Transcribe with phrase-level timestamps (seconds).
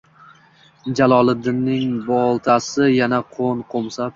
[0.99, 4.09] Jallodning boltasi yana qon qo’msab